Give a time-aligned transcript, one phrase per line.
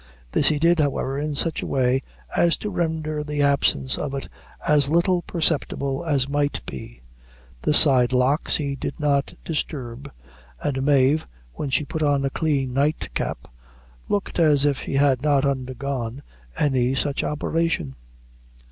[0.31, 2.01] This he did, however, in such a way
[2.35, 4.27] as to render the absence of it
[4.67, 7.01] as little perceptible as might be;
[7.61, 10.11] the side locks he did not disturb,
[10.59, 13.47] and Mave, when she put on a clean night cap,
[14.09, 16.23] looked as if she had not undergone
[16.57, 17.93] any such operation.